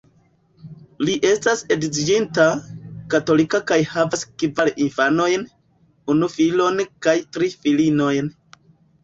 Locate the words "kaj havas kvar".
3.73-4.73